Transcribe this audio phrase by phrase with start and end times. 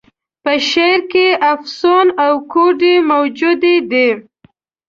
[0.43, 4.09] په شعر کي افسون او کوډې موجودي دي.